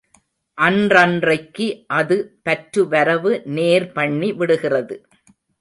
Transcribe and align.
அன்றன்றைக்கு, 0.57 1.67
அது 1.87 2.17
பற்றுவரவு 2.49 3.45
நேர் 3.45 3.91
பண்ணி 3.91 4.31
விடுகிறது. 4.33 4.97